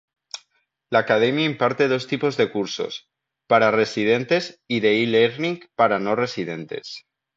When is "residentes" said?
3.69-4.59